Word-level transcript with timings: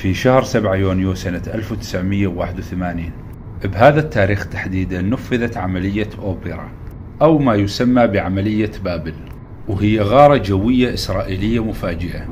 في 0.00 0.14
شهر 0.14 0.42
7 0.42 0.74
يونيو 0.74 1.14
سنة 1.14 1.42
1981 1.54 3.10
بهذا 3.64 4.00
التاريخ 4.00 4.46
تحديدا 4.48 5.02
نفذت 5.02 5.56
عملية 5.56 6.08
أوبرا 6.18 6.70
أو 7.22 7.38
ما 7.38 7.54
يسمى 7.54 8.06
بعملية 8.06 8.70
بابل 8.84 9.12
وهي 9.68 10.00
غارة 10.00 10.36
جوية 10.36 10.94
إسرائيلية 10.94 11.64
مفاجئة. 11.64 12.28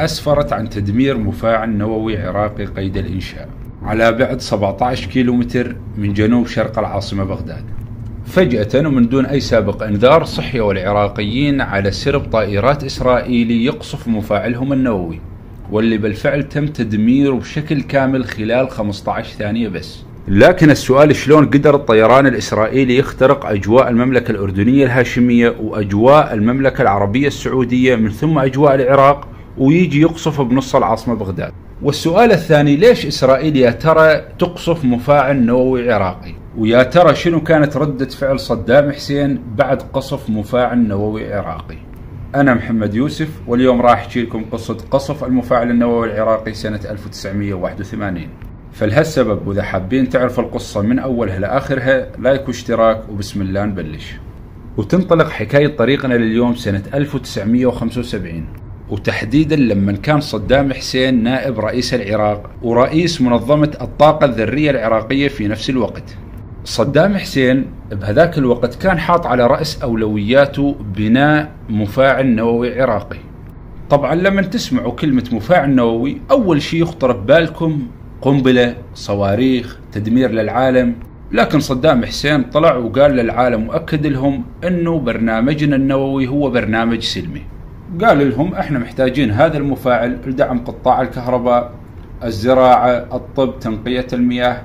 أسفرت 0.00 0.52
عن 0.52 0.68
تدمير 0.68 1.18
مفاعل 1.18 1.70
نووي 1.70 2.18
عراقي 2.18 2.64
قيد 2.64 2.96
الإنشاء 2.96 3.48
على 3.82 4.12
بعد 4.12 4.40
17 4.40 5.06
كيلومتر 5.10 5.76
من 5.96 6.12
جنوب 6.12 6.46
شرق 6.46 6.78
العاصمة 6.78 7.24
بغداد. 7.24 7.64
فجأة 8.26 8.88
ومن 8.88 9.08
دون 9.08 9.26
أي 9.26 9.40
سابق 9.40 9.82
إنذار 9.82 10.24
صحيوا 10.24 10.72
العراقيين 10.72 11.60
على 11.60 11.90
سرب 11.90 12.20
طائرات 12.20 12.84
إسرائيلي 12.84 13.64
يقصف 13.64 14.08
مفاعلهم 14.08 14.72
النووي. 14.72 15.20
واللي 15.70 15.98
بالفعل 15.98 16.42
تم 16.42 16.66
تدميره 16.66 17.34
بشكل 17.34 17.82
كامل 17.82 18.24
خلال 18.24 18.70
15 18.70 19.36
ثانية 19.38 19.68
بس. 19.68 20.02
لكن 20.28 20.70
السؤال 20.70 21.16
شلون 21.16 21.46
قدر 21.46 21.74
الطيران 21.74 22.26
الإسرائيلي 22.26 22.98
يخترق 22.98 23.46
أجواء 23.46 23.88
المملكة 23.88 24.30
الأردنية 24.30 24.84
الهاشمية 24.84 25.54
وأجواء 25.60 26.34
المملكة 26.34 26.82
العربية 26.82 27.26
السعودية 27.26 27.96
من 27.96 28.10
ثم 28.10 28.38
أجواء 28.38 28.74
العراق 28.74 29.28
ويجي 29.58 30.00
يقصف 30.00 30.40
بنص 30.40 30.76
العاصمة 30.76 31.14
بغداد؟ 31.14 31.52
والسؤال 31.82 32.32
الثاني 32.32 32.76
ليش 32.76 33.06
إسرائيل 33.06 33.56
يا 33.56 33.70
ترى 33.70 34.22
تقصف 34.38 34.84
مفاعل 34.84 35.46
نووي 35.46 35.92
عراقي؟ 35.92 36.34
ويا 36.58 36.82
ترى 36.82 37.14
شنو 37.14 37.40
كانت 37.40 37.76
ردة 37.76 38.08
فعل 38.08 38.40
صدام 38.40 38.92
حسين 38.92 39.42
بعد 39.56 39.82
قصف 39.82 40.30
مفاعل 40.30 40.88
نووي 40.88 41.34
عراقي؟ 41.34 41.76
أنا 42.34 42.54
محمد 42.54 42.94
يوسف 42.94 43.28
واليوم 43.46 43.82
راح 43.82 43.92
أحكي 43.92 44.22
لكم 44.22 44.44
قصة 44.44 44.76
قصف 44.90 45.24
المفاعل 45.24 45.70
النووي 45.70 46.12
العراقي 46.12 46.54
سنة 46.54 46.80
1981 46.90 48.28
فلهالسبب 48.72 49.46
وإذا 49.48 49.62
حابين 49.62 50.08
تعرفوا 50.08 50.44
القصة 50.44 50.82
من 50.82 50.98
أولها 50.98 51.38
لآخرها 51.38 52.08
لايك 52.18 52.48
واشتراك 52.48 53.08
وبسم 53.08 53.42
الله 53.42 53.64
نبلش. 53.64 54.12
وتنطلق 54.76 55.28
حكاية 55.28 55.76
طريقنا 55.76 56.14
لليوم 56.14 56.54
سنة 56.54 56.82
1975 56.94 58.46
وتحديدا 58.90 59.56
لما 59.56 59.92
كان 59.92 60.20
صدام 60.20 60.72
حسين 60.72 61.22
نائب 61.22 61.60
رئيس 61.60 61.94
العراق 61.94 62.50
ورئيس 62.62 63.20
منظمة 63.20 63.76
الطاقة 63.80 64.24
الذرية 64.24 64.70
العراقية 64.70 65.28
في 65.28 65.48
نفس 65.48 65.70
الوقت. 65.70 66.16
صدام 66.66 67.16
حسين 67.16 67.66
بهذاك 67.90 68.38
الوقت 68.38 68.74
كان 68.74 68.98
حاط 68.98 69.26
على 69.26 69.46
رأس 69.46 69.82
أولوياته 69.82 70.76
بناء 70.96 71.50
مفاعل 71.68 72.26
نووي 72.26 72.82
عراقي. 72.82 73.18
طبعا 73.90 74.14
لما 74.14 74.42
تسمعوا 74.42 74.92
كلمة 74.92 75.24
مفاعل 75.32 75.70
نووي 75.70 76.20
أول 76.30 76.62
شيء 76.62 76.82
يخطر 76.82 77.12
ببالكم 77.12 77.86
قنبلة 78.22 78.76
صواريخ 78.94 79.78
تدمير 79.92 80.30
للعالم. 80.30 80.94
لكن 81.32 81.60
صدام 81.60 82.04
حسين 82.04 82.42
طلع 82.42 82.76
وقال 82.76 83.10
للعالم 83.10 83.68
وأكد 83.68 84.06
لهم 84.06 84.44
أنه 84.64 84.98
برنامجنا 84.98 85.76
النووي 85.76 86.26
هو 86.26 86.50
برنامج 86.50 87.00
سلمي. 87.00 87.42
قال 88.04 88.30
لهم 88.30 88.54
إحنا 88.54 88.78
محتاجين 88.78 89.30
هذا 89.30 89.58
المفاعل 89.58 90.18
لدعم 90.26 90.58
قطاع 90.64 91.02
الكهرباء 91.02 91.72
الزراعة 92.24 92.90
الطب 92.90 93.58
تنقية 93.60 94.06
المياه. 94.12 94.62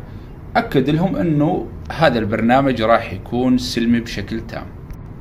أكد 0.55 0.89
لهم 0.89 1.15
أنه 1.15 1.65
هذا 1.91 2.19
البرنامج 2.19 2.81
راح 2.81 3.13
يكون 3.13 3.57
سلمي 3.57 3.99
بشكل 3.99 4.41
تام. 4.41 4.65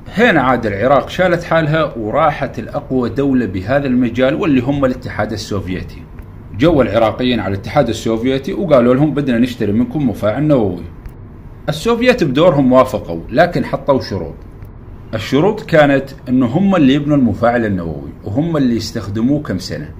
هنا 0.09 0.41
عاد 0.41 0.67
العراق 0.67 1.09
شالت 1.09 1.45
حالها 1.45 1.95
وراحت 1.97 2.59
الأقوى 2.59 3.09
دولة 3.09 3.47
بهذا 3.47 3.87
المجال 3.87 4.35
واللي 4.35 4.61
هم 4.61 4.85
الاتحاد 4.85 5.33
السوفيتي. 5.33 6.03
جو 6.59 6.83
العراقيين 6.83 7.41
على 7.41 7.55
الاتحاد 7.55 7.89
السوفيتي 7.89 8.53
وقالوا 8.53 8.95
لهم 8.95 9.15
بدنا 9.15 9.39
نشتري 9.39 9.73
منكم 9.73 10.09
مفاعل 10.09 10.43
نووي. 10.43 10.85
السوفيت 11.69 12.25
بدورهم 12.25 12.73
وافقوا 12.73 13.21
لكن 13.31 13.65
حطوا 13.65 14.01
شروط. 14.01 14.35
الشروط 15.15 15.61
كانت 15.61 16.11
إنه 16.29 16.47
هم 16.47 16.77
اللي 16.77 16.95
يبنوا 16.95 17.17
المفاعل 17.17 17.65
النووي 17.65 18.11
وهم 18.25 18.57
اللي 18.57 18.77
يستخدموه 18.77 19.43
كم 19.43 19.59
سنة. 19.59 19.91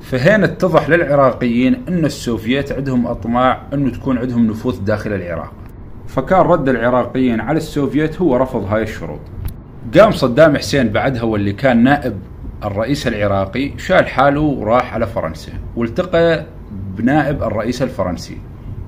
فهنا 0.00 0.44
اتضح 0.44 0.88
للعراقيين 0.88 1.82
إن 1.88 2.04
السوفيت 2.04 2.72
عندهم 2.72 3.06
أطماع 3.06 3.62
إنه 3.74 3.90
تكون 3.90 4.18
عندهم 4.18 4.46
نفوذ 4.46 4.84
داخل 4.84 5.12
العراق. 5.12 5.52
فكان 6.08 6.40
رد 6.40 6.68
العراقيين 6.68 7.40
على 7.40 7.56
السوفيت 7.56 8.20
هو 8.20 8.36
رفض 8.36 8.64
هاي 8.64 8.82
الشروط. 8.82 9.20
قام 9.98 10.10
صدام 10.10 10.56
حسين 10.56 10.88
بعدها 10.88 11.22
واللي 11.22 11.52
كان 11.52 11.82
نائب 11.82 12.16
الرئيس 12.64 13.06
العراقي 13.06 13.78
شال 13.78 14.08
حاله 14.08 14.40
وراح 14.40 14.94
على 14.94 15.06
فرنسا 15.06 15.52
والتقى 15.76 16.44
بنائب 16.96 17.42
الرئيس 17.42 17.82
الفرنسي 17.82 18.38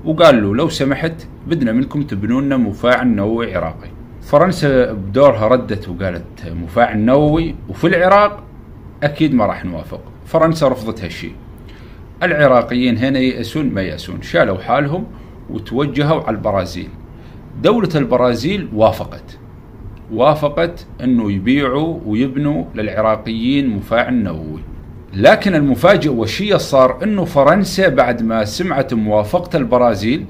وقال 0.05 0.43
له 0.43 0.55
لو 0.55 0.69
سمحت 0.69 1.27
بدنا 1.47 1.71
منكم 1.71 2.03
تبنوا 2.03 2.41
لنا 2.41 2.57
مفاعل 2.57 3.07
نووي 3.07 3.55
عراقي. 3.55 3.89
فرنسا 4.21 4.91
بدورها 4.91 5.47
ردت 5.47 5.89
وقالت 5.89 6.53
مفاعل 6.63 6.99
نووي 6.99 7.55
وفي 7.69 7.87
العراق 7.87 8.43
أكيد 9.03 9.33
ما 9.33 9.45
راح 9.45 9.65
نوافق. 9.65 10.01
فرنسا 10.25 10.67
رفضت 10.67 11.03
هالشيء. 11.03 11.33
العراقيين 12.23 12.97
هنا 12.97 13.19
يأسون 13.19 13.73
ما 13.73 13.81
يأسون 13.81 14.21
شالوا 14.21 14.57
حالهم 14.57 15.05
وتوجهوا 15.49 16.23
على 16.23 16.35
البرازيل. 16.35 16.89
دولة 17.63 17.89
البرازيل 17.95 18.67
وافقت. 18.75 19.37
وافقت 20.13 20.85
أنه 21.03 21.31
يبيعوا 21.31 21.99
ويبنوا 22.05 22.63
للعراقيين 22.75 23.69
مفاعل 23.69 24.13
نووي. 24.23 24.59
لكن 25.13 25.55
المفاجئ 25.55 26.09
والشيء 26.09 26.57
صار 26.57 27.03
أنه 27.03 27.25
فرنسا 27.25 27.89
بعد 27.89 28.23
ما 28.23 28.45
سمعت 28.45 28.93
موافقة 28.93 29.57
البرازيل 29.57 30.25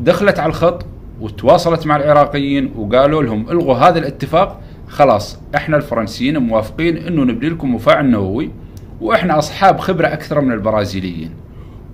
دخلت 0.00 0.38
على 0.38 0.48
الخط 0.48 0.86
وتواصلت 1.20 1.86
مع 1.86 1.96
العراقيين 1.96 2.72
وقالوا 2.76 3.22
لهم 3.22 3.50
إلغوا 3.50 3.74
هذا 3.74 3.98
الاتفاق. 3.98 4.60
خلاص 4.88 5.38
إحنا 5.54 5.76
الفرنسيين 5.76 6.38
موافقين 6.38 6.96
أنه 6.96 7.24
نبني 7.24 7.50
لكم 7.50 7.74
مفاعل 7.74 8.10
نووي 8.10 8.50
وإحنا 9.00 9.38
أصحاب 9.38 9.78
خبرة 9.78 10.06
أكثر 10.06 10.40
من 10.40 10.52
البرازيليين. 10.52 11.30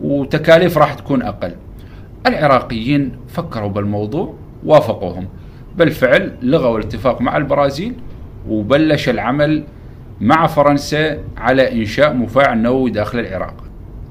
وتكاليف 0.03 0.79
راح 0.79 0.95
تكون 0.95 1.23
أقل. 1.23 1.55
العراقيين 2.29 3.13
فكروا 3.29 3.69
بالموضوع 3.69 4.35
وافقوهم. 4.65 5.29
بالفعل 5.77 6.33
لغوا 6.43 6.79
الاتفاق 6.79 7.21
مع 7.21 7.37
البرازيل 7.37 7.95
وبلش 8.49 9.09
العمل 9.09 9.65
مع 10.21 10.47
فرنسا 10.47 11.19
على 11.37 11.73
إنشاء 11.73 12.15
مفاعل 12.15 12.59
نووي 12.59 12.91
داخل 12.91 13.19
العراق. 13.19 13.55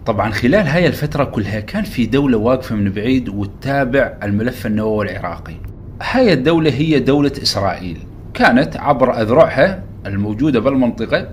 طبعا 0.06 0.32
خلال 0.32 0.68
هاي 0.68 0.88
الفترة 0.88 1.24
كلها 1.24 1.60
كان 1.60 1.84
في 1.84 2.06
دولة 2.06 2.38
واقفة 2.38 2.76
من 2.76 2.92
بعيد 2.92 3.30
وتتابع 3.30 4.14
الملف 4.24 4.66
النووي 4.66 5.12
العراقي. 5.12 5.56
هاي 6.02 6.34
الدولة 6.34 6.72
هي 6.72 7.00
دولة 7.00 7.32
إسرائيل. 7.44 7.98
كانت 8.34 8.78
عبر 8.78 9.22
أذرعها 9.22 9.84
الموجودة 10.06 10.60
بالمنطقة 10.60 11.28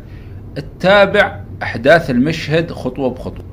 تتابع 0.55 1.41
أحداث 1.63 2.11
المشهد 2.11 2.73
خطوة 2.73 3.11
بخطوة. 3.11 3.52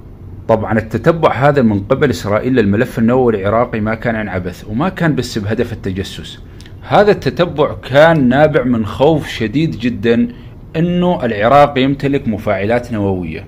طبعا 0.50 0.78
التتبع 0.78 1.34
هذا 1.34 1.62
من 1.62 1.80
قبل 1.80 2.10
إسرائيل 2.10 2.56
للملف 2.56 3.00
النووي 3.00 3.36
العراقي 3.36 3.80
ما 3.80 3.96
كان 3.96 4.16
عن 4.16 4.30
عبث 4.30 4.66
وما 4.70 4.90
كان 4.90 5.16
بس 5.16 5.38
بهدف 5.38 5.74
التجسس. 5.74 6.40
هذا 6.82 7.12
التتبع 7.12 7.76
كان 7.90 8.30
نابع 8.30 8.64
من 8.64 8.86
خوف 8.86 9.28
شديد 9.28 9.72
جدا 9.72 10.28
أنه 10.76 11.26
العراق 11.26 11.80
يمتلك 11.80 12.28
مفاعلات 12.28 12.92
نووية. 12.92 13.48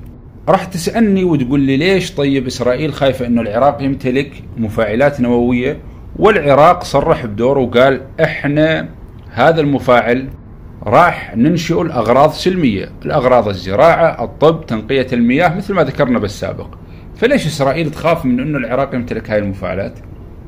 راح 0.50 0.66
تسألني 0.66 1.24
وتقول 1.24 1.60
لي 1.60 1.78
ليش 1.78 2.12
طيب 2.12 2.48
إسرائيل 2.48 2.94
خايفة 2.94 3.28
أنه 3.28 3.42
العراق 3.42 3.82
يمتلك 3.82 4.44
مفاعلات 4.58 5.22
نووية؟ 5.22 5.78
والعراق 6.16 6.84
صرح 6.84 7.26
بدوره 7.26 7.60
وقال 7.60 8.02
إحنا 8.24 8.90
هذا 9.32 9.62
المفاعل 9.62 10.28
راح 10.84 11.36
ننشئ 11.36 11.82
الأغراض 11.82 12.32
سلمية 12.32 12.90
الأغراض 13.06 13.48
الزراعة 13.48 14.24
الطب 14.24 14.66
تنقية 14.66 15.08
المياه 15.14 15.58
مثل 15.58 15.74
ما 15.74 15.84
ذكرنا 15.84 16.20
بالسابق. 16.20 16.68
فليش 17.16 17.48
إسرائيل 17.48 17.92
تخاف 17.92 18.26
من 18.26 18.40
أنه 18.40 18.58
العراق 18.58 18.96
يمتلك 18.96 19.32
هاي 19.32 19.40
المفاعلات؟ 19.40 20.00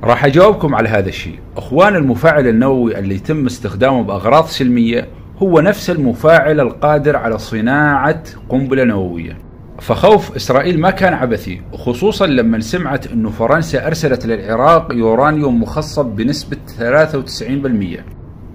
راح 0.04 0.25
أجاوبكم 0.25 0.75
على 0.75 0.89
هذا 0.89 1.10
الشيء. 1.10 1.39
أخوان 1.57 1.95
المفاعل 1.95 2.48
النووي 2.48 3.00
اللي 3.00 3.15
يتم 3.15 3.45
استخدامه 3.45 4.04
بأغراض 4.04 4.45
سلمية 4.45 5.07
هو 5.38 5.60
نفس 5.60 5.89
المفاعل 5.89 6.60
القادر 6.60 7.15
على 7.15 7.38
صناعة 7.38 8.24
قنبلة 8.50 8.83
نووية. 8.83 9.38
فخوف 9.80 10.36
إسرائيل 10.36 10.80
ما 10.80 10.92
كان 10.92 11.13
عبثي 11.13 11.62
خصوصا 11.74 12.27
لما 12.27 12.60
سمعت 12.60 13.07
أنه 13.07 13.30
فرنسا 13.30 13.88
أرسلت 13.88 14.25
للعراق 14.25 14.94
يورانيوم 14.94 15.62
مخصب 15.62 16.06
بنسبة 16.06 16.57
93% 16.80 18.04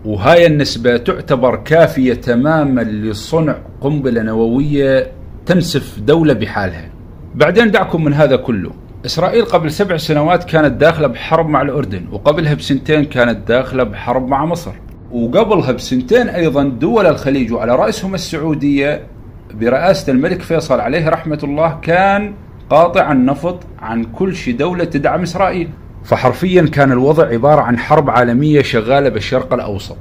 وهاي 0.04 0.46
النسبة 0.46 0.96
تعتبر 0.96 1.56
كافية 1.56 2.14
تماما 2.14 2.80
لصنع 2.80 3.56
قنبلة 3.80 4.22
نووية 4.22 5.12
تنسف 5.46 5.98
دولة 6.00 6.34
بحالها. 6.34 6.90
بعدين 7.38 7.70
دعكم 7.70 8.04
من 8.04 8.14
هذا 8.14 8.36
كله. 8.36 8.70
إسرائيل 9.06 9.44
قبل 9.44 9.70
سبع 9.70 9.96
سنوات 9.96 10.44
كانت 10.44 10.72
داخلة 10.72 11.06
بحرب 11.06 11.48
مع 11.48 11.62
الأردن 11.62 12.04
وقبلها 12.12 12.54
بسنتين 12.54 13.04
كانت 13.04 13.48
داخلة 13.48 13.82
بحرب 13.82 14.28
مع 14.28 14.44
مصر. 14.44 14.72
وقبلها 15.12 15.72
بسنتين 15.72 16.28
أيضا 16.28 16.64
دول 16.64 17.06
الخليج 17.06 17.52
وعلى 17.52 17.76
رأسهم 17.76 18.14
السعودية 18.14 19.02
برئاسة 19.54 20.12
الملك 20.12 20.42
فيصل 20.42 20.80
عليه 20.80 21.08
رحمة 21.08 21.38
الله 21.42 21.78
كان 21.82 22.34
قاطع 22.70 23.12
النفط 23.12 23.58
عن 23.78 24.04
كل 24.04 24.34
شي 24.34 24.52
دولة 24.52 24.84
تدعم 24.84 25.22
إسرائيل. 25.22 25.68
فحرفيا 26.04 26.62
كان 26.62 26.92
الوضع 26.92 27.26
عبارة 27.26 27.60
عن 27.60 27.78
حرب 27.78 28.10
عالمية 28.10 28.62
شغالة 28.62 29.08
بالشرق 29.08 29.54
الأوسط. 29.54 29.96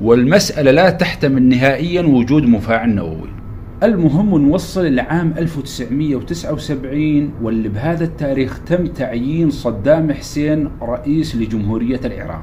والمسألة 0.00 0.70
لا 0.70 0.90
تحتمل 0.90 1.42
نهائيا 1.42 2.02
وجود 2.02 2.42
مفاعل 2.42 2.94
نووي. 2.94 3.37
المهم 3.82 4.38
نوصل 4.38 4.86
لعام 4.94 5.34
1979 5.38 7.32
واللي 7.42 7.68
بهذا 7.68 8.04
التاريخ 8.04 8.60
تم 8.66 8.86
تعيين 8.86 9.50
صدام 9.50 10.12
حسين 10.12 10.70
رئيس 10.82 11.36
لجمهورية 11.36 12.00
العراق. 12.04 12.42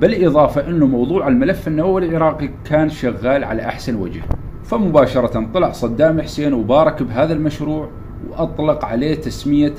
بالإضافة 0.00 0.68
أنه 0.68 0.86
موضوع 0.86 1.28
الملف 1.28 1.68
النووي 1.68 2.04
العراقي 2.06 2.50
كان 2.64 2.88
شغال 2.88 3.44
على 3.44 3.62
أحسن 3.62 3.96
وجه. 3.96 4.22
فمباشرة 4.64 5.50
طلع 5.54 5.72
صدام 5.72 6.20
حسين 6.20 6.52
وبارك 6.52 7.02
بهذا 7.02 7.32
المشروع 7.32 7.88
وأطلق 8.30 8.84
عليه 8.84 9.14
تسمية 9.14 9.74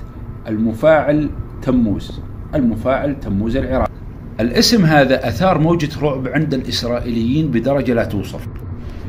المفاعل 0.48 1.30
تموز 1.62 2.22
المفاعل 2.56 3.20
تموز 3.20 3.56
العراقي 3.56 3.92
الاسم 4.40 4.86
هذا 4.86 5.28
أثار 5.28 5.58
موجة 5.58 6.02
رعب 6.02 6.28
عند 6.28 6.54
الإسرائيليين 6.54 7.52
بدرجة 7.52 7.94
لا 7.94 8.06
توصف. 8.06 8.48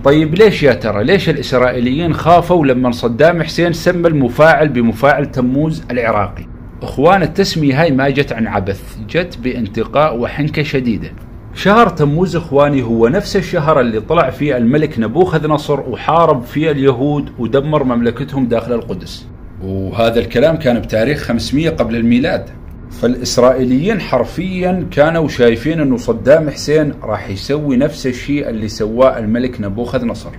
طيب 0.04 0.34
ليش 0.34 0.62
يا 0.62 0.72
ترى؟ 0.72 1.04
ليش 1.04 1.28
الإسرائيليين 1.28 2.14
خافوا 2.14 2.66
لما 2.66 2.90
صدام 2.90 3.42
حسين 3.42 3.72
سمى 3.72 4.08
المفاعل 4.08 4.68
بمفاعل 4.68 5.30
تموز 5.30 5.82
العراقي؟ 5.90 6.46
إخوان 6.82 7.22
التسمية 7.22 7.82
هاي 7.82 7.90
ما 7.90 8.08
جت 8.08 8.32
عن 8.32 8.46
عبث 8.46 8.98
جت 9.08 9.38
بانتقاء 9.38 10.18
وحنكة 10.18 10.62
شديدة. 10.62 11.12
شهر 11.54 11.88
تموز 11.88 12.36
إخواني 12.36 12.82
هو 12.82 13.08
نفس 13.08 13.36
الشهر 13.36 13.80
اللي 13.80 14.00
طلع 14.00 14.30
فيه 14.30 14.56
الملك 14.56 14.98
نبوخذ 14.98 15.48
نصر 15.48 15.80
وحارب 15.80 16.42
فيه 16.42 16.70
اليهود 16.70 17.30
ودمر 17.38 17.84
مملكتهم 17.84 18.46
داخل 18.46 18.72
القدس. 18.72 19.26
وهذا 19.62 20.20
الكلام 20.20 20.56
كان 20.56 20.80
بتاريخ 20.80 21.22
500 21.22 21.70
قبل 21.70 21.96
الميلاد. 21.96 22.50
فالإسرائيليين 23.00 24.00
حرفيا 24.00 24.86
كانوا 24.90 25.28
شايفين 25.28 25.80
أنه 25.80 25.96
صدام 25.96 26.50
حسين 26.50 26.92
راح 27.02 27.30
يسوي 27.30 27.76
نفس 27.76 28.06
الشيء 28.06 28.48
اللي 28.48 28.68
سواه 28.68 29.18
الملك 29.18 29.60
نبوخذ 29.60 30.04
نصر. 30.04 30.30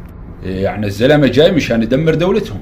يعني 0.44 0.86
الزلمة 0.86 1.28
جاي 1.28 1.52
مشان 1.52 1.84
يدمر 1.84 2.16
دولتهم. 2.16 2.60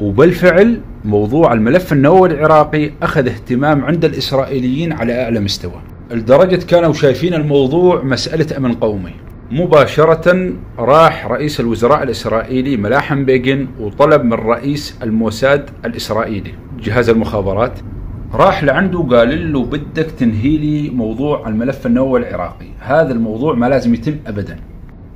وبالفعل 0.00 0.80
موضوع 1.04 1.52
الملف 1.52 1.92
النووي 1.92 2.28
العراقي 2.28 2.90
أخذ 3.02 3.28
اهتمام 3.28 3.84
عند 3.84 4.04
الإسرائيليين 4.04 4.92
على 4.92 5.22
أعلى 5.22 5.40
مستوى. 5.40 5.82
لدرجة 6.10 6.64
كانوا 6.64 6.92
شايفين 6.92 7.34
الموضوع 7.34 8.02
مسألة 8.02 8.56
أمن 8.56 8.72
قومي. 8.72 9.12
مباشرة 9.50 10.52
راح 10.78 11.26
رئيس 11.26 11.60
الوزراء 11.60 12.02
الإسرائيلي 12.02 12.76
ملاحم 12.76 13.24
بيجن 13.24 13.66
وطلب 13.80 14.24
من 14.24 14.32
رئيس 14.32 14.98
الموساد 15.02 15.70
الإسرائيلي 15.84 16.54
جهاز 16.82 17.08
المخابرات 17.08 17.78
راح 18.34 18.64
لعنده 18.64 18.98
وقال 18.98 19.52
له 19.52 19.64
بدك 19.64 20.10
تنهي 20.18 20.56
لي 20.56 20.90
موضوع 20.90 21.48
الملف 21.48 21.86
النووي 21.86 22.20
العراقي. 22.20 22.66
هذا 22.80 23.12
الموضوع 23.12 23.54
ما 23.54 23.66
لازم 23.66 23.94
يتم 23.94 24.16
أبدا. 24.26 24.56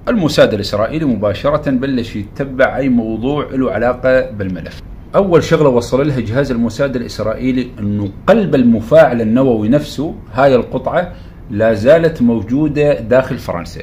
الموساد 0.09 0.55
الإسرائيلي 0.55 1.05
مباشرة 1.05 1.71
بلش 1.71 2.17
يتبع 2.17 2.77
أي 2.77 2.89
موضوع 2.89 3.49
له 3.53 3.73
علاقة 3.73 4.31
بالملف. 4.31 4.83
أول 5.15 5.43
شغلة 5.45 5.69
وصل 5.69 6.09
لها 6.09 6.21
جهاز 6.21 6.51
الموساد 6.51 6.97
الإسرائيلي 6.97 7.69
أنه 7.79 8.09
قلب 8.27 8.55
المفاعل 8.55 9.21
النووي 9.21 9.69
نفسه 9.69 10.15
هاي 10.33 10.55
القطعة 10.55 11.13
لا 11.51 11.75
زالت 11.75 12.23
موجودة 12.23 13.01
داخل 13.01 13.39
فرنسا. 13.39 13.83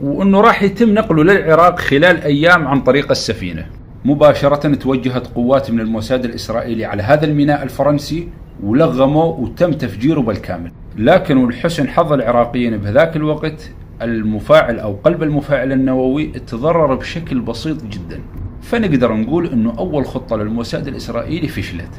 وأنه 0.00 0.40
راح 0.40 0.62
يتم 0.62 0.94
نقله 0.94 1.24
للعراق 1.24 1.78
خلال 1.78 2.22
أيام 2.22 2.68
عن 2.68 2.80
طريق 2.80 3.10
السفينة. 3.10 3.66
مباشرة 4.04 4.74
توجهت 4.74 5.26
قوات 5.26 5.70
من 5.70 5.80
الموساد 5.80 6.24
الإسرائيلي 6.24 6.84
على 6.84 7.02
هذا 7.02 7.24
الميناء 7.24 7.62
الفرنسي 7.62 8.28
ولغموا 8.62 9.34
وتم 9.36 9.72
تفجيره 9.72 10.20
بالكامل. 10.20 10.72
لكن 10.98 11.36
ولحسن 11.36 11.88
حظ 11.88 12.12
العراقيين 12.12 12.76
بهذاك 12.76 13.16
الوقت 13.16 13.70
المفاعل 14.02 14.78
أو 14.78 14.96
قلب 15.04 15.22
المفاعل 15.22 15.72
النووي 15.72 16.26
تضرر 16.26 16.94
بشكل 16.94 17.40
بسيط 17.40 17.84
جدا. 17.84 18.20
فنقدر 18.62 19.12
نقول 19.12 19.46
أنه 19.46 19.78
أول 19.78 20.06
خطة 20.06 20.36
للموساد 20.36 20.88
الإسرائيلي 20.88 21.48
فشلت. 21.48 21.90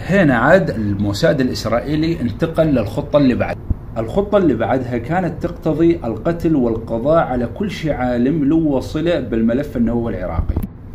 هنا 0.00 0.36
عاد 0.36 0.70
الموساد 0.70 1.40
الإسرائيلي 1.40 2.20
انتقل 2.20 2.66
للخطة 2.66 3.16
اللي 3.16 3.34
بعد. 3.34 3.56
الخطة 3.98 4.38
اللي 4.38 4.54
بعدها 4.54 4.98
كانت 4.98 5.42
تقتضي 5.42 6.00
القتل 6.04 6.56
والقضاء 6.56 7.24
على 7.24 7.46
كل 7.46 7.70
شيء 7.70 7.92
عالم 7.92 8.44
له 8.44 8.56
وصلة 8.56 9.20
بالملف 9.20 9.76
النووي 9.76 10.18
العراقي. 10.18 10.54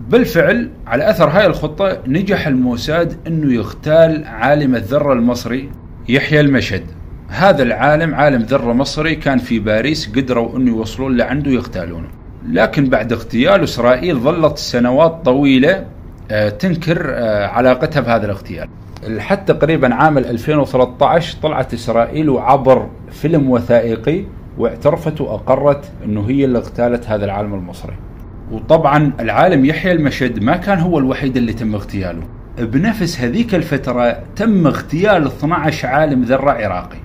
بالفعل 0.10 0.70
على 0.88 1.10
أثر 1.10 1.30
هاي 1.30 1.46
الخطة 1.46 1.98
نجح 2.08 2.48
الموساد 2.48 3.18
أنه 3.28 3.54
يغتال 3.54 4.26
عالم 4.26 4.76
الذرة 4.76 5.14
المصري 5.14 5.70
يحيى 6.10 6.40
المشد 6.40 6.84
هذا 7.28 7.64
العالم 7.64 8.16
عالم 8.16 8.42
ذرة 8.42 8.74
مصري 8.74 9.16
كان 9.16 9.38
في 9.38 9.60
باريس 9.60 10.10
قدروا 10.16 10.58
أنه 10.58 10.72
يوصلون 10.72 11.18
لعنده 11.18 11.52
يغتالونه 11.52 12.08
لكن 12.50 12.90
بعد 12.90 13.14
اغتيال 13.14 13.64
إسرائيل 13.64 14.20
ظلت 14.20 14.58
سنوات 14.58 15.26
طويلة 15.26 15.86
آه، 16.32 16.50
تنكر 16.50 17.06
آه، 17.10 17.48
علاقتها 17.48 18.00
بهذا 18.00 18.26
الاغتيال. 18.26 18.70
لحد 19.08 19.46
تقريبا 19.46 19.94
عام 19.94 20.18
2013 20.18 21.38
طلعت 21.42 21.74
إسرائيل 21.74 22.30
وعبر 22.30 22.90
فيلم 23.12 23.50
وثائقي 23.50 24.26
واعترفت 24.58 25.22
وأقرت 25.22 25.92
أنه 26.06 26.30
هي 26.30 26.46
اللي 26.46 26.58
اغتالت 26.58 27.10
هذا 27.10 27.26
العالم 27.26 27.54
المصري. 27.54 27.94
وطبعا 28.54 29.12
العالم 29.20 29.66
يحيى 29.66 29.92
المشد 29.92 30.44
ما 30.44 30.58
كان 30.58 30.80
هو 30.80 31.00
الوحيد 31.00 31.38
اللي 31.38 31.54
تم 31.54 31.76
اغتياله. 31.76 32.24
بنفس 32.60 33.22
هذيك 33.22 33.56
الفترة 33.56 34.24
تم 34.36 34.68
اغتيال 34.68 35.26
12 35.28 35.88
عالم 35.88 36.24
ذرة 36.24 36.52
عراقي 36.52 36.98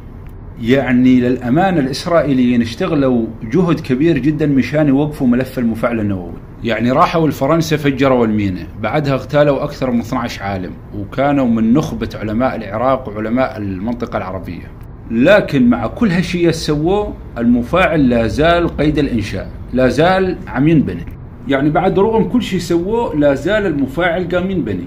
يعني 0.62 1.20
للأمانة 1.20 1.80
الإسرائيليين 1.80 2.62
اشتغلوا 2.62 3.26
جهد 3.42 3.80
كبير 3.80 4.18
جدا 4.18 4.46
مشان 4.46 4.88
يوقفوا 4.88 5.26
ملف 5.26 5.58
المفاعل 5.58 6.00
النووي. 6.00 6.32
يعني 6.64 6.90
راحوا 6.90 7.28
لفرنسا 7.28 7.76
فجروا 7.76 8.26
المينا 8.26 8.66
بعدها 8.82 9.14
اغتالوا 9.14 9.64
أكثر 9.64 9.90
من 9.90 10.00
12 10.00 10.42
عالم 10.42 10.72
وكانوا 10.98 11.46
من 11.46 11.72
نخبة 11.72 12.08
علماء 12.14 12.56
العراق 12.56 13.08
وعلماء 13.08 13.56
المنطقة 13.56 14.16
العربية. 14.16 14.70
لكن 15.10 15.70
مع 15.70 15.86
كل 15.86 16.10
هالشيء 16.10 16.50
سووه 16.50 17.14
المفاعل 17.38 18.08
لا 18.08 18.26
زال 18.26 18.76
قيد 18.76 18.98
الإنشاء 18.98 19.48
لا 19.72 19.88
زال 19.88 20.36
عم 20.46 20.68
ينبني 20.68 21.17
يعني 21.48 21.70
بعد 21.70 21.98
رغم 21.98 22.24
كل 22.24 22.42
شيء 22.42 22.58
سووه 22.58 23.16
لا 23.16 23.34
زال 23.34 23.66
المفاعل 23.66 24.28
قام 24.28 24.50
ينبني 24.50 24.84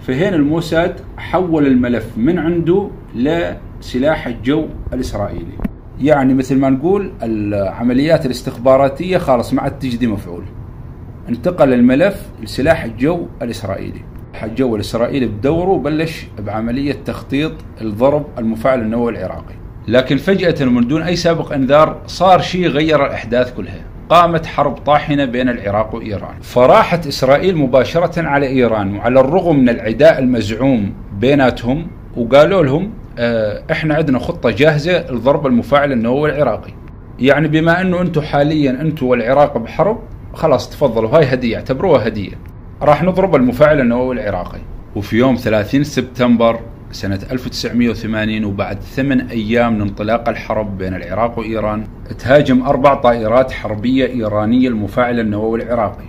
فهنا 0.00 0.36
الموساد 0.36 1.00
حول 1.16 1.66
الملف 1.66 2.18
من 2.18 2.38
عنده 2.38 2.90
لسلاح 3.14 4.26
الجو 4.26 4.66
الإسرائيلي. 4.92 5.58
يعني 6.00 6.34
مثل 6.34 6.58
ما 6.58 6.70
نقول 6.70 7.12
العمليات 7.22 8.26
الاستخباراتية 8.26 9.18
خلاص 9.18 9.54
ما 9.54 9.62
عاد 9.62 9.78
تجدي 9.78 10.06
مفعول. 10.06 10.42
انتقل 11.28 11.72
الملف 11.72 12.28
لسلاح 12.42 12.84
الجو 12.84 13.26
الإسرائيلي. 13.42 14.00
الجو 14.42 14.76
الإسرائيلي 14.76 15.26
بدوره 15.26 15.78
بلش 15.78 16.26
بعملية 16.38 16.96
تخطيط 17.04 17.52
الضرب 17.80 18.26
المفاعل 18.38 18.80
النووي 18.80 19.12
العراقي. 19.12 19.54
لكن 19.88 20.16
فجأة 20.16 20.66
ومن 20.66 20.88
دون 20.88 21.02
أي 21.02 21.16
سابق 21.16 21.52
إنذار 21.52 22.00
صار 22.06 22.40
شيء 22.40 22.66
غير 22.66 23.06
الأحداث 23.06 23.54
كلها. 23.54 23.95
قامت 24.08 24.46
حرب 24.46 24.74
طاحنة 24.74 25.24
بين 25.24 25.48
العراق 25.48 25.94
وإيران. 25.94 26.40
فراحت 26.42 27.06
إسرائيل 27.06 27.56
مباشرة 27.56 28.22
على 28.22 28.46
إيران 28.46 28.96
وعلى 28.96 29.20
الرغم 29.20 29.58
من 29.58 29.68
العداء 29.68 30.18
المزعوم 30.18 30.94
بيناتهم 31.18 31.86
وقالوا 32.16 32.62
لهم 32.62 32.90
آه 33.18 33.62
إحنا 33.70 33.94
عندنا 33.94 34.18
خطة 34.18 34.50
جاهزة 34.50 35.10
لضرب 35.10 35.46
المفاعل 35.46 35.92
النووي 35.92 36.30
العراقي. 36.30 36.72
يعني 37.18 37.48
بما 37.48 37.80
أنه 37.80 38.00
أنتم 38.00 38.20
حاليا 38.20 38.70
أنتم 38.70 39.06
والعراق 39.06 39.58
بحرب 39.58 39.98
خلاص 40.34 40.70
تفضلوا 40.70 41.10
هاي 41.10 41.24
هدية 41.24 41.56
اعتبروها 41.56 42.06
هدية. 42.06 42.32
راح 42.82 43.02
نضرب 43.02 43.34
المفاعل 43.34 43.80
النووي 43.80 44.14
العراقي. 44.14 44.58
وفي 44.96 45.16
يوم 45.16 45.36
30 45.36 45.84
سبتمبر 45.84 46.60
سنة 46.96 47.20
1980 47.30 48.44
وبعد 48.44 48.80
ثمان 48.80 49.20
أيام 49.20 49.74
من 49.74 49.80
انطلاق 49.80 50.28
الحرب 50.28 50.78
بين 50.78 50.94
العراق 50.94 51.38
وإيران 51.38 51.86
تهاجم 52.18 52.62
أربع 52.62 52.94
طائرات 52.94 53.52
حربية 53.52 54.06
إيرانية 54.06 54.68
المفاعل 54.68 55.20
النووي 55.20 55.62
العراقي. 55.62 56.04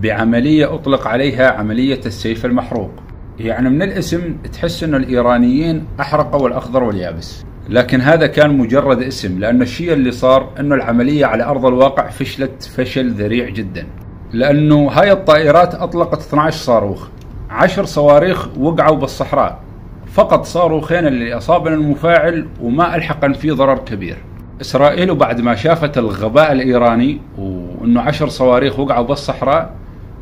بعملية 0.00 0.74
أطلق 0.74 1.06
عليها 1.06 1.50
عملية 1.50 2.00
السيف 2.06 2.46
المحروق. 2.46 2.90
يعني 3.38 3.70
من 3.70 3.82
الاسم 3.82 4.36
تحس 4.52 4.82
أن 4.82 4.94
الإيرانيين 4.94 5.84
أحرقوا 6.00 6.48
الأخضر 6.48 6.82
واليابس. 6.82 7.44
لكن 7.68 8.00
هذا 8.00 8.26
كان 8.26 8.58
مجرد 8.58 9.02
اسم 9.02 9.38
لأن 9.38 9.62
الشيء 9.62 9.92
اللي 9.92 10.10
صار 10.10 10.50
أنه 10.60 10.74
العملية 10.74 11.26
على 11.26 11.44
أرض 11.44 11.66
الواقع 11.66 12.08
فشلت 12.08 12.62
فشل 12.62 13.10
ذريع 13.10 13.48
جدا. 13.48 13.86
لأنه 14.32 14.88
هاي 14.88 15.12
الطائرات 15.12 15.74
أطلقت 15.74 16.20
12 16.20 16.56
صاروخ. 16.58 17.08
10 17.50 17.84
صواريخ 17.84 18.58
وقعوا 18.58 18.96
بالصحراء. 18.96 19.71
فقط 20.12 20.44
صاروخين 20.44 21.06
اللي 21.06 21.34
أصابنا 21.34 21.74
المفاعل 21.74 22.46
وما 22.62 22.96
ألحقن 22.96 23.32
فيه 23.32 23.52
ضرر 23.52 23.78
كبير. 23.78 24.16
إسرائيل 24.60 25.14
بعد 25.14 25.40
ما 25.40 25.54
شافت 25.54 25.98
الغباء 25.98 26.52
الإيراني 26.52 27.20
وأنه 27.38 28.00
عشر 28.00 28.28
صواريخ 28.28 28.78
وقعوا 28.78 29.06
بالصحراء 29.06 29.74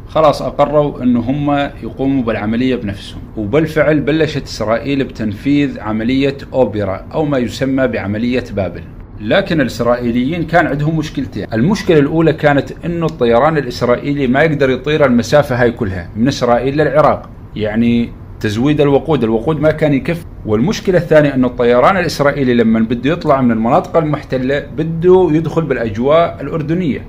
خلاص 0.09 0.43
أقروا 0.43 1.03
أن 1.03 1.17
هم 1.17 1.51
يقوموا 1.83 2.23
بالعملية 2.23 2.77
بنفسهم. 2.77 3.21
وبالفعل 3.37 4.01
بلشت 4.01 4.43
إسرائيل 4.43 5.05
بتنفيذ 5.05 5.81
عملية 5.81 6.37
أوبرا 6.53 7.07
أو 7.15 7.25
ما 7.25 7.39
يسمى 7.39 7.87
بعملية 7.87 8.45
بابل. 8.53 8.83
لكن 9.21 9.61
الإسرائيليين 9.61 10.45
كان 10.45 10.67
عندهم 10.67 10.97
مشكلتين. 10.97 11.47
المشكلة 11.53 11.99
الأولى 11.99 12.33
كانت 12.33 12.73
أنه 12.85 13.07
الطيران 13.07 13.59
الإسرائيلي 13.59 14.27
ما 14.27 14.43
يقدر 14.43 14.71
يطير 14.71 15.07
المسافة 15.07 15.63
هاي 15.63 15.71
كلها 15.71 16.09
من 16.17 16.29
إسرائيل 16.29 16.77
للعراق. 16.77 17.29
يعني 17.57 18.13
تزويد 18.41 18.81
الوقود. 18.81 19.25
الوقود 19.25 19.61
ما 19.61 19.71
كان 19.71 19.93
يكفي. 19.93 20.25
والمشكلة 20.47 20.99
الثانية 20.99 21.35
أن 21.35 21.45
الطيران 21.45 21.97
الإسرائيلي 21.97 22.55
لما 22.55 22.81
بده 22.81 23.11
يطلع 23.11 23.41
من 23.41 23.51
المناطق 23.51 23.97
المحتلة 23.97 24.67
بده 24.77 25.29
يدخل 25.33 25.63
بالأجواء 25.63 26.39
الأردنية 26.41 27.05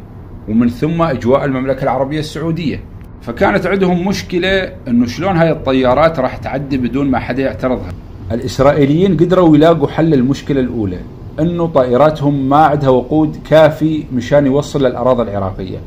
ومن 0.49 0.69
ثم 0.69 1.01
أجواء 1.01 1.45
المملكة 1.45 1.83
العربية 1.83 2.19
السعودية. 2.19 2.83
فكانت 3.21 3.65
عندهم 3.67 4.07
مشكلة 4.07 4.73
أنه 4.87 5.05
شلون 5.05 5.37
هاي 5.37 5.51
الطيارات 5.51 6.19
راح 6.19 6.37
تعدي 6.37 6.77
بدون 6.77 7.11
ما 7.11 7.19
حدا 7.19 7.41
يعترضها. 7.41 7.91
الإسرائيليين 8.31 9.17
قدروا 9.17 9.55
يلاقوا 9.55 9.87
حل 9.87 10.13
المشكلة 10.13 10.59
الأولى 10.59 10.99
أنه 11.39 11.67
طائراتهم 11.67 12.49
ما 12.49 12.57
عندها 12.57 12.89
وقود 12.89 13.37
كافي 13.49 14.03
مشان 14.13 14.45
يوصل 14.45 14.85
للأراضي 14.85 15.23
العراقية. 15.23 15.77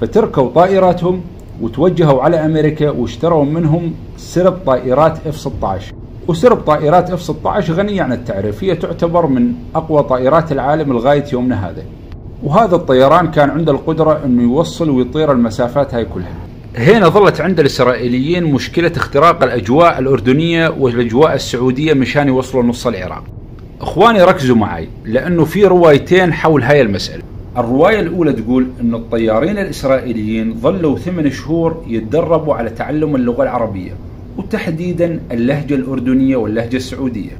فتركوا 0.00 0.50
طائراتهم 0.50 1.20
وتوجهوا 1.60 2.22
على 2.22 2.36
أمريكا 2.44 2.90
واشتروا 2.90 3.44
منهم 3.44 3.94
سرب 4.16 4.52
طائرات 4.66 5.18
F-16. 5.28 5.94
وسرب 6.28 6.56
طائرات 6.56 7.10
F-16 7.10 7.70
غنية 7.70 8.02
عن 8.02 8.12
التعريف 8.12 8.64
هي 8.64 8.76
تعتبر 8.76 9.26
من 9.26 9.52
أقوى 9.74 10.02
طائرات 10.02 10.52
العالم 10.52 10.92
لغاية 10.92 11.24
يومنا 11.32 11.70
هذا. 11.70 11.82
وهذا 12.42 12.76
الطيران 12.76 13.30
كان 13.30 13.50
عنده 13.50 13.72
القدرة 13.72 14.20
أنه 14.24 14.42
يوصل 14.42 14.90
ويطير 14.90 15.32
المسافات 15.32 15.94
هاي 15.94 16.04
كلها. 16.04 16.36
هنا 16.76 17.08
ظلت 17.08 17.40
عند 17.40 17.60
الإسرائيليين 17.60 18.44
مشكلة 18.44 18.92
اختراق 18.96 19.42
الأجواء 19.42 19.98
الأردنية 19.98 20.68
والأجواء 20.78 21.34
السعودية 21.34 21.94
مشان 21.94 22.28
يوصلوا 22.28 22.62
نص 22.62 22.86
العراق. 22.86 23.24
إخواني 23.80 24.22
ركزوا 24.22 24.56
معي 24.56 24.88
لأنه 25.04 25.44
في 25.44 25.64
روايتين 25.64 26.32
حول 26.32 26.62
هاي 26.62 26.80
المسألة. 26.80 27.22
الرواية 27.56 28.00
الأولى 28.00 28.32
تقول 28.32 28.66
أن 28.80 28.94
الطيارين 28.94 29.58
الإسرائيليين 29.58 30.54
ظلوا 30.54 30.98
ثمان 30.98 31.30
شهور 31.30 31.84
يتدربوا 31.86 32.54
على 32.54 32.70
تعلم 32.70 33.16
اللغة 33.16 33.42
العربية 33.42 33.92
وتحديدا 34.36 35.20
اللهجة 35.32 35.74
الأردنية 35.74 36.36
واللهجة 36.36 36.76
السعودية. 36.76 37.30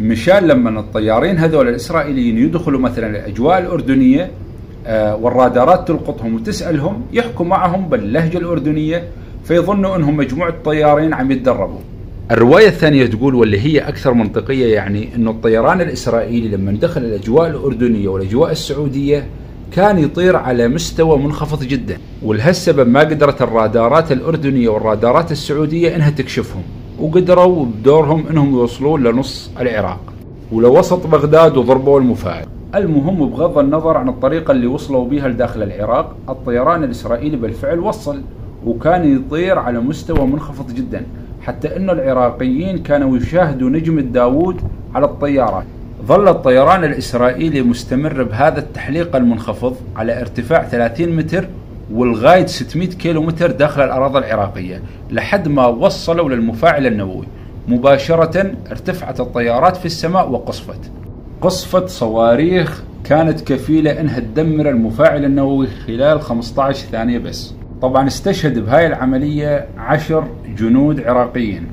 مشان 0.00 0.44
لما 0.46 0.80
الطيارين 0.80 1.38
هذول 1.38 1.68
الإسرائيليين 1.68 2.38
يدخلوا 2.38 2.80
مثلا 2.80 3.10
الأجواء 3.10 3.58
الأردنية 3.58 4.30
آه 4.86 5.16
والرادارات 5.16 5.88
تلقطهم 5.88 6.34
وتسألهم 6.34 7.02
يحكوا 7.12 7.46
معهم 7.46 7.88
باللهجة 7.88 8.38
الأردنية 8.38 9.04
فيظنوا 9.44 9.96
أنهم 9.96 10.16
مجموعة 10.16 10.54
طيارين 10.64 11.14
عم 11.14 11.30
يتدربوا. 11.30 11.78
الرواية 12.30 12.68
الثانية 12.68 13.06
تقول 13.06 13.34
واللي 13.34 13.60
هي 13.60 13.78
أكثر 13.78 14.14
منطقية 14.14 14.74
يعني 14.74 15.08
أنه 15.16 15.30
الطيران 15.30 15.80
الإسرائيلي 15.80 16.48
لما 16.48 16.72
دخل 16.72 17.00
الأجواء 17.04 17.48
الأردنية 17.50 18.08
والأجواء 18.08 18.50
السعودية 18.52 19.26
كان 19.72 19.98
يطير 19.98 20.36
على 20.36 20.68
مستوى 20.68 21.18
منخفض 21.18 21.62
جدا 21.62 21.98
ولهالسبب 22.22 22.88
ما 22.88 23.00
قدرت 23.00 23.42
الرادارات 23.42 24.12
الأردنية 24.12 24.68
والرادارات 24.68 25.32
السعودية 25.32 25.96
إنها 25.96 26.10
تكشفهم 26.10 26.62
وقدروا 27.00 27.64
بدورهم 27.64 28.26
إنهم 28.30 28.52
يوصلون 28.52 29.02
لنص 29.02 29.50
العراق 29.60 30.00
ولوسط 30.52 31.06
بغداد 31.06 31.56
وضربوا 31.56 32.00
المفاعل. 32.00 32.46
المهم 32.74 33.30
بغض 33.30 33.58
النظر 33.58 33.96
عن 33.96 34.08
الطريقة 34.08 34.52
اللي 34.52 34.66
وصلوا 34.66 35.04
بها 35.04 35.28
لداخل 35.28 35.62
العراق 35.62 36.16
الطيران 36.28 36.84
الإسرائيلي 36.84 37.36
بالفعل 37.36 37.78
وصل 37.78 38.20
وكان 38.66 39.16
يطير 39.16 39.58
على 39.58 39.80
مستوى 39.80 40.26
منخفض 40.26 40.74
جدا 40.74 41.06
حتى 41.42 41.76
أن 41.76 41.90
العراقيين 41.90 42.78
كانوا 42.78 43.16
يشاهدوا 43.16 43.70
نجم 43.70 44.00
داوود 44.00 44.56
على 44.94 45.06
الطيارات. 45.06 45.64
ظل 46.06 46.28
الطيران 46.28 46.84
الإسرائيلي 46.84 47.62
مستمر 47.62 48.22
بهذا 48.22 48.58
التحليق 48.58 49.16
المنخفض 49.16 49.76
على 49.96 50.20
ارتفاع 50.20 50.64
30 50.64 51.08
متر 51.08 51.48
ولغاية 51.92 52.46
600 52.46 52.88
كيلو 52.88 53.22
متر 53.22 53.50
داخل 53.50 53.82
الأراضي 53.82 54.18
العراقية 54.18 54.82
لحد 55.10 55.48
ما 55.48 55.66
وصلوا 55.66 56.28
للمفاعل 56.28 56.86
النووي. 56.86 57.26
مباشرة 57.68 58.52
ارتفعت 58.70 59.20
الطيارات 59.20 59.76
في 59.76 59.86
السماء 59.86 60.30
وقصفت. 60.30 60.90
قصفت 61.40 61.88
صواريخ 61.88 62.82
كانت 63.04 63.52
كفيلة 63.52 64.00
إنها 64.00 64.20
تدمر 64.20 64.68
المفاعل 64.68 65.24
النووي 65.24 65.66
خلال 65.66 66.20
15 66.20 66.86
ثانية 66.86 67.18
بس. 67.18 67.54
طبعا 67.82 68.06
استشهد 68.06 68.58
بهاي 68.58 68.86
العملية 68.86 69.66
عشر 69.78 70.24
جنود 70.58 71.00
عراقيين. 71.00 71.66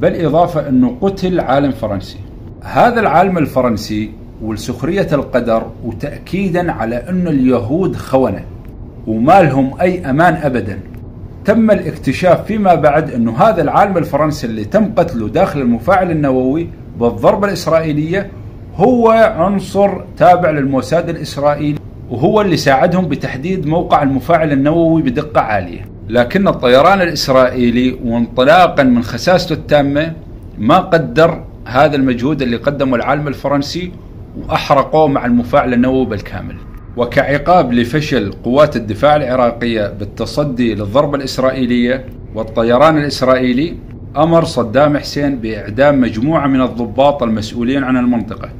بالإضافة 0.00 0.68
أنه 0.68 0.96
قتل 1.00 1.40
عالم 1.40 1.70
فرنسي. 1.70 2.18
هذا 2.62 3.00
العالم 3.00 3.38
الفرنسي 3.38 4.10
ولسخرية 4.42 5.08
القدر 5.12 5.66
وتأكيدا 5.84 6.72
على 6.72 6.96
أن 6.96 7.28
اليهود 7.28 7.96
خونة 7.96 8.44
وما 9.06 9.42
لهم 9.42 9.80
أي 9.80 10.10
أمان 10.10 10.34
أبدا. 10.34 10.78
تم 11.44 11.70
الاكتشاف 11.70 12.46
فيما 12.46 12.74
بعد 12.74 13.10
أنه 13.10 13.36
هذا 13.38 13.62
العالم 13.62 13.98
الفرنسي 13.98 14.46
اللي 14.46 14.64
تم 14.64 14.92
قتله 14.96 15.28
داخل 15.28 15.60
المفاعل 15.60 16.10
النووي 16.10 16.68
بالضربة 17.00 17.48
الإسرائيلية 17.48 18.30
هو 18.76 19.08
عنصر 19.36 20.00
تابع 20.16 20.50
للموساد 20.50 21.08
الإسرائيلي 21.08 21.78
وهو 22.10 22.40
اللي 22.40 22.56
ساعدهم 22.56 23.08
بتحديد 23.08 23.66
موقع 23.66 24.02
المفاعل 24.02 24.52
النووي 24.52 25.02
بدقة 25.02 25.40
عالية. 25.40 25.88
لكن 26.08 26.48
الطيران 26.48 27.00
الإسرائيلي 27.00 27.98
وانطلاقا 28.04 28.82
من 28.82 29.02
خساسته 29.02 29.52
التامة 29.52 30.12
ما 30.58 30.78
قدر 30.78 31.44
هذا 31.64 31.96
المجهود 31.96 32.42
اللي 32.42 32.56
قدمه 32.56 32.96
العالم 32.96 33.28
الفرنسي 33.28 33.92
وأحرقوه 34.36 35.08
مع 35.08 35.26
المفاعل 35.26 35.72
النووي 35.72 36.06
بالكامل. 36.06 36.56
وكعقاب 36.96 37.72
لفشل 37.72 38.32
قوات 38.32 38.76
الدفاع 38.76 39.16
العراقية 39.16 39.86
بالتصدي 39.86 40.74
للضربة 40.74 41.16
الإسرائيلية 41.16 42.06
والطيران 42.34 42.98
الإسرائيلي 42.98 43.76
أمر 44.16 44.44
صدام 44.44 44.96
حسين 44.98 45.36
بإعدام 45.36 46.00
مجموعة 46.00 46.46
من 46.46 46.60
الضباط 46.60 47.22
المسؤولين 47.22 47.84
عن 47.84 47.96
المنطقة. 47.96 48.50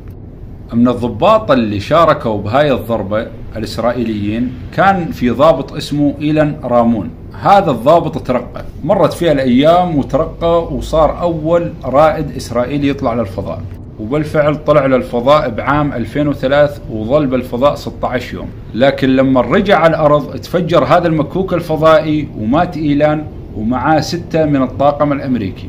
من 0.75 0.89
الضباط 0.89 1.51
اللي 1.51 1.81
شاركوا 1.81 2.39
بهاي 2.39 2.73
الضربة 2.73 3.27
الإسرائيليين 3.57 4.53
كان 4.75 5.11
في 5.11 5.31
ضابط 5.31 5.73
اسمه 5.73 6.15
إيلان 6.21 6.57
رامون. 6.65 7.11
هذا 7.41 7.71
الضابط 7.71 8.27
ترقى. 8.27 8.65
مرت 8.85 9.13
فيها 9.13 9.33
الأيام 9.33 9.97
وترقى 9.97 10.65
وصار 10.65 11.21
أول 11.21 11.73
رائد 11.85 12.37
إسرائيلي 12.37 12.89
يطلع 12.89 13.15
للفضاء. 13.15 13.63
وبالفعل 14.01 14.65
طلع 14.65 14.87
للفضاء 14.87 15.51
بعام 15.51 15.93
2003 15.93 16.81
وظل 16.91 17.27
بالفضاء 17.27 17.75
16 17.75 18.35
يوم. 18.35 18.49
لكن 18.75 19.17
لما 19.17 19.41
رجع 19.41 19.79
على 19.79 19.91
الأرض 19.91 20.37
تفجر 20.37 20.85
هذا 20.85 21.09
المكوك 21.09 21.55
الفضائي 21.55 22.29
ومات 22.39 22.77
إيلان 22.77 23.25
ومعاه 23.57 24.01
ستة 24.01 24.45
من 24.45 24.63
الطاقم 24.63 25.13
الأمريكي. 25.13 25.69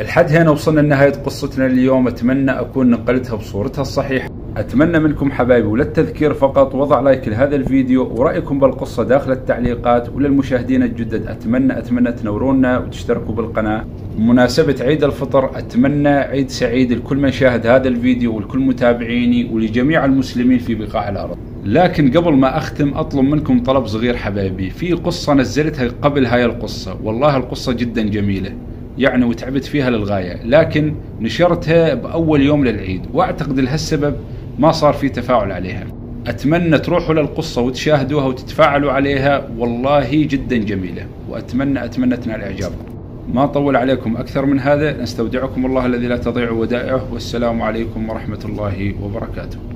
الحد 0.00 0.32
هنا 0.32 0.50
وصلنا 0.50 0.80
لنهاية 0.80 1.12
قصتنا 1.12 1.66
اليوم. 1.66 2.08
أتمنى 2.08 2.50
أكون 2.50 2.90
نقلتها 2.90 3.36
بصورتها 3.36 3.82
الصحيحة. 3.82 4.28
أتمنى 4.56 4.98
منكم 4.98 5.30
حبايبي 5.30 5.68
وللتذكير 5.68 6.34
فقط. 6.34 6.74
وضع 6.74 7.00
لايك 7.00 7.28
لهذا 7.28 7.56
الفيديو 7.56 8.14
ورأيكم 8.14 8.58
بالقصة 8.58 9.02
داخل 9.02 9.32
التعليقات 9.32 10.08
وللمشاهدين 10.08 10.82
الجدد. 10.82 11.26
أتمنى 11.26 11.78
أتمنى 11.78 12.12
تنورونا 12.12 12.78
وتشتركوا 12.78 13.34
بالقناة. 13.34 13.84
بمناسبة 14.18 14.76
عيد 14.80 15.04
الفطر 15.04 15.58
أتمنى 15.58 16.08
عيد 16.08 16.50
سعيد 16.50 16.92
لكل 16.92 17.16
من 17.16 17.30
شاهد 17.30 17.66
هذا 17.66 17.88
الفيديو 17.88 18.36
ولكل 18.36 18.58
متابعيني 18.58 19.50
ولجميع 19.52 20.04
المسلمين 20.04 20.58
في 20.58 20.74
بقاع 20.74 21.08
الأرض. 21.08 21.36
لكن 21.64 22.10
قبل 22.10 22.32
ما 22.32 22.58
أختم 22.58 22.94
أطلب 22.94 23.24
منكم 23.24 23.62
طلب 23.62 23.86
صغير 23.86 24.16
حبايبي. 24.16 24.70
في 24.70 24.92
قصة 24.92 25.34
نزلتها 25.34 25.88
قبل 26.02 26.26
هاي 26.26 26.44
القصة. 26.44 26.98
والله 27.04 27.36
القصة 27.36 27.72
جدا 27.72 28.02
جميلة. 28.02 28.52
يعني 28.98 29.24
وتعبت 29.24 29.64
فيها 29.64 29.90
للغاية 29.90 30.42
لكن 30.44 30.94
نشرتها 31.20 31.94
بأول 31.94 32.42
يوم 32.42 32.64
للعيد 32.64 33.02
وأعتقد 33.12 33.60
لهالسبب 33.60 34.16
ما 34.58 34.72
صار 34.72 34.94
في 34.94 35.08
تفاعل 35.08 35.52
عليها. 35.52 35.86
أتمنى 36.26 36.78
تروحوا 36.78 37.14
للقصة 37.14 37.62
وتشاهدوها 37.62 38.26
وتتفاعلوا 38.26 38.92
عليها 38.92 39.48
والله 39.58 40.24
جدا 40.24 40.56
جميلة 40.56 41.06
وأتمنى 41.28 41.84
أتمنى 41.84 42.16
تنال 42.16 42.42
إعجابكم 42.42 42.94
ما 43.32 43.46
طول 43.46 43.76
عليكم 43.76 44.16
أكثر 44.16 44.46
من 44.46 44.60
هذا 44.60 45.02
نستودعكم 45.02 45.66
الله 45.66 45.86
الذي 45.86 46.06
لا 46.06 46.16
تضيع 46.16 46.50
ودائعه 46.50 47.12
والسلام 47.12 47.62
عليكم 47.62 48.10
ورحمة 48.10 48.40
الله 48.44 48.94
وبركاته. 49.02 49.73